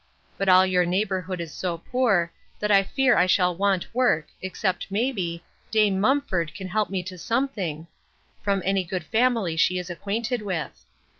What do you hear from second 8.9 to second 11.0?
family she is acquainted with.